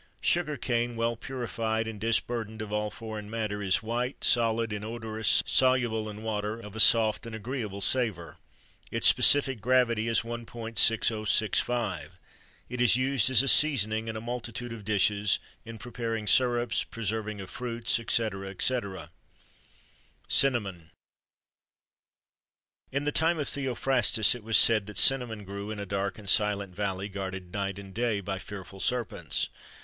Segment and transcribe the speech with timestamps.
[0.23, 4.73] [XXIII 72] Sugar cane, well purified, and disburthened of all foreign matter, is white, solid,
[4.73, 8.37] inodorous, soluble in water, of a soft and agreeable savour.
[8.89, 12.13] Its specific gravity is 1.6065;
[12.67, 17.39] it is used as a seasoning in a multitude of dishes, in preparing syrups, preserving
[17.39, 18.79] of fruits, &c., &c.
[20.27, 20.89] CINNAMON.
[22.91, 26.27] In the time of Theophrastus, it was said that cinnamon grew in a dark and
[26.27, 29.49] silent valley, guarded night and day by fearful serpents.